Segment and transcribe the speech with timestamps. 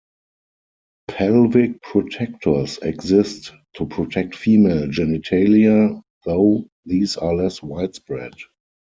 [1.09, 8.33] Pelvic protectors exist to protect female genitalia, though these are less widespread.